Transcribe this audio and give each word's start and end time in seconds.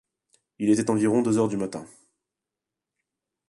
Il 0.57 0.71
était 0.71 0.89
environ 0.89 1.21
deux 1.21 1.37
heures 1.37 1.47
du 1.47 1.57
matin 1.57 1.85